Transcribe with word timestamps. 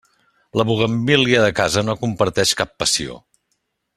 La 0.59 0.63
buguenvíl·lia 0.69 1.43
de 1.43 1.51
casa 1.61 1.85
no 1.91 1.97
comparteix 2.07 2.57
cap 2.63 2.75
passió. 2.85 3.23